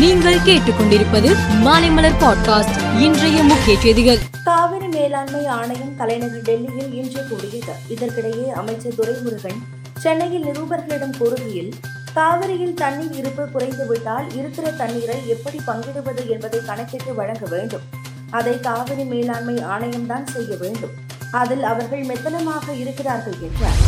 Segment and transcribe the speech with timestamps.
[0.00, 3.00] நீங்கள் கேட்டுக்கொண்டிருப்பது மாலைமலர் பாட்காஸ்ட்.
[3.00, 4.18] இன்றைய முக்கிய செய்திகள்.
[4.44, 9.58] காவிரி மேலாண்மை ஆணையம் தலைநகர் டெல்லியில் இன்று கூடியது இதற்கிடையே அமைச்சர் துரைமுருகன்
[9.98, 11.72] சென்னையில் நிருபர்களிடம் கூறுகையில்
[12.14, 17.82] காவிரியில் தண்ணீர் இருப்பு குறைந்துவிட்டால் இருக்கிற தண்ணீரை எப்படி பங்கிடுவது என்பதை கணக்கிட்டு வழங்க வேண்டும்.
[18.30, 20.90] அதை காவிரி மேலாண்மை ஆணையம்தான் செய்ய வேண்டும்.
[21.32, 23.78] அதில் அவர்கள் மெத்தனமாக இருக்கிறார்கள் என்றார்.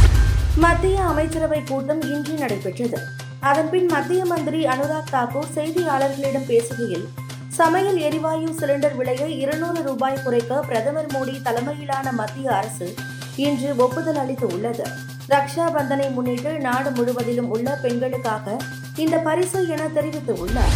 [0.57, 2.99] மத்திய அமைச்சரவை கூட்டம் இன்று நடைபெற்றது.
[3.49, 7.07] அதன்பின் மத்திய மந்திரி அனுராக் தாக்கூர் செய்தியாளர்களிடம் பேசுகையில்
[7.59, 12.89] சமையல் எரிவாயு சிலிண்டர் விலையை இருநூறு ரூபாய் குறைக்க பிரதமர் மோடி தலைமையிலான மத்திய அரசு
[13.37, 14.85] இன்று ஒப்புதல் அளித்து உள்ளது.
[15.33, 18.57] ரக்ஷா பந்தனை முன்னிட்டு நாடு முழுவதிலும் உள்ள பெண்களுக்காக
[18.97, 20.75] இந்த பரிசு என தெரிவித்து உள்ளார்.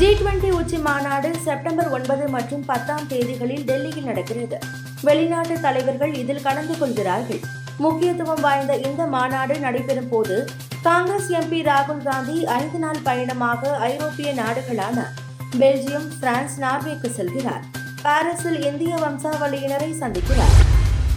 [0.00, 4.58] ஜி டுவெண்டி உச்சி மாநாடு செப்டம்பர் ஒன்பது மற்றும் பத்தாம் தேதிகளில் டெல்லியில் நடக்கிறது.
[5.02, 7.42] வெளிநாட்டு தலைவர்கள் இதில் கலந்து கொள்கிறார்கள்.
[7.84, 10.36] முக்கியத்துவம் வாய்ந்த இந்த மாநாடு நடைபெறும் போது
[10.84, 15.04] காங்கிரஸ் எம்பி ராகுல் காந்தி ஐந்து நாள் பயணமாக ஐரோப்பிய நாடுகளான
[15.58, 17.62] பெல்ஜியம் பிரான்ஸ் நார்வேக்கு செல்கிறார்.
[18.02, 20.58] பாரிஸில் இந்திய வம்சாவளியினரை சந்திக்கிறார்.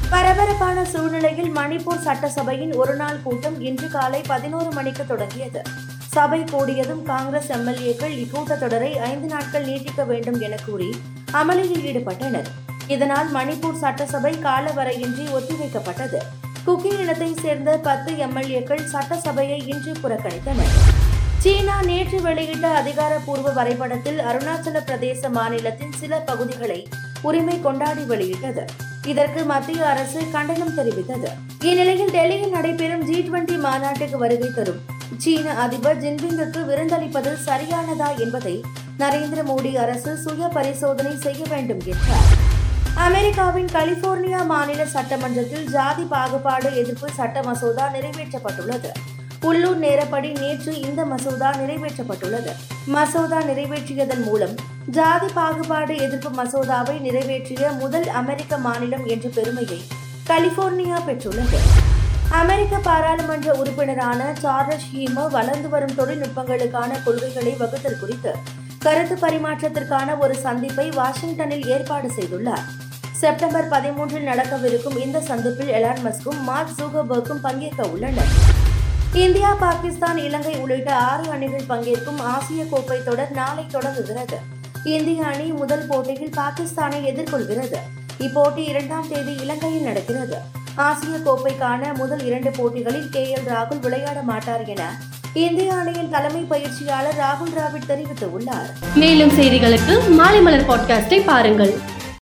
[0.09, 5.63] பரபரப்பான சூழ்நிலையில் மணிப்பூர் சட்டசபையின் ஒருநாள் கூட்டம் இன்று காலை பதினோரு மணிக்கு தொடங்கியது.
[6.15, 10.95] சபை கூடியதும் காங்கிரஸ் எம்எல்ஏக்கள் இக்கூட்டத்தொடரை ஐந்து நாட்கள் நீட்டிக்க வேண்டும் என கூறி
[11.33, 12.49] அமளியில் ஈடுபட்டனர்.
[12.87, 16.21] இதனால் மணிப்பூர் சட்டசபை காலவரையின்றி ஒத்திவைக்கப்பட்டது.
[16.67, 20.73] குக்கி இனத்தை சேர்ந்த பத்து எம்எல்ஏக்கள் சட்டசபையை இன்று புறக்கணித்தனர்.
[21.43, 26.79] சீனா நேற்று வெளியிட்ட அதிகாரப்பூர்வ வரைபடத்தில் அருணாச்சல பிரதேச மாநிலத்தின் சில பகுதிகளை
[27.29, 28.65] உரிமை கொண்டாடி வெளியிட்டது.
[29.11, 31.29] இதற்கு மத்திய அரசு கண்டனம் தெரிவித்தது.
[31.69, 34.83] இந்நிலையில் டெல்லியில் நடைபெறும் ஜி டுவெண்டி மாநாட்டுக்கு வருகை தரும்
[35.23, 38.55] சீன அதிபர் ஜின்பிங்குக்கு விருந்தளிப்பது சரியானதா என்பதை
[39.03, 42.29] நரேந்திர மோடி அரசு சுய பரிசோதனை செய்ய வேண்டும் என்றார்.
[43.05, 48.89] அமெரிக்காவின் கலிபோர்னியா மாநில சட்டமன்றத்தில் ஜாதி பாகுபாடு எதிர்ப்பு சட்ட மசோதா நிறைவேற்றப்பட்டுள்ளது.
[49.41, 52.51] உள்ளூர் நேரப்படி நேற்று இந்த மசோதா நிறைவேற்றப்பட்டுள்ளது.
[52.85, 54.55] மசோதா நிறைவேற்றியதன் மூலம்
[54.87, 59.81] ஜாதி பாகுபாடு எதிர்ப்பு மசோதாவை நிறைவேற்றிய முதல் அமெரிக்க மாநிலம் என்ற பெருமையை
[60.27, 61.59] கலிபோர்னியா பெற்றுள்ளது.
[62.29, 68.33] அமெரிக்க பாராளுமன்ற உறுப்பினரான சார்லஸ் ஹீமோ வளர்ந்து வரும் தொழில்நுட்பங்களுக்கான கொள்கைகளை வகுத்தல் குறித்து
[68.79, 72.76] கருத்து பரிமாற்றத்திற்கான ஒரு சந்திப்பை வாஷிங்டனில் ஏற்பாடு செய்துள்ளார்.
[73.17, 78.27] செப்டம்பர் பதிமூன்றில் நடக்கவிருக்கும் இந்த சந்திப்பில் எலான் மஸ்கும் மார்க் ஜூகபர்க்கும் பங்கேற்க உள்ளனர்.
[79.13, 84.37] இந்தியா பாகிஸ்தான் இலங்கை உள்ளிட்ட ஆறு அணிகள் பங்கேற்கும் ஆசிய கோப்பை தொடர் நாளை தொடங்குகிறது.
[84.83, 87.75] இந்திய அணி முதல் போட்டியில் பாகிஸ்தானை எதிர்கொள்கிறது.
[88.19, 90.37] இப்போட்டி இரண்டாம் தேதி இலங்கையில் நடக்கிறது.
[90.75, 94.95] ஆசிய கோப்பைக்கான முதல் இரண்டு போட்டிகளில் கே எல் ராகுல் விளையாட மாட்டார் என
[95.33, 98.95] இந்திய அணியின் தலைமை பயிற்சியாளர் ராகுல் டிராவிட் தெரிவித்துள்ளார்.
[98.95, 101.95] மேலும் செய்திகளுக்கு மாலை மலர் பாட்காஸ்டை பாருங்கள்.